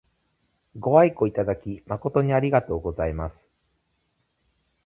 [0.79, 3.51] ご愛顧いただき誠にありがとうございます。